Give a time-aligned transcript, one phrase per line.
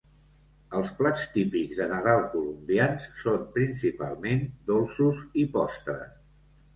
[0.77, 6.17] Els plats típics de Nadal colombians són principalment dolços i postres.